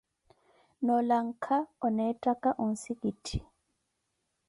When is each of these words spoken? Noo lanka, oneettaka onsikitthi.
Noo 0.85 1.01
lanka, 1.09 1.57
oneettaka 1.89 2.57
onsikitthi. 2.65 3.37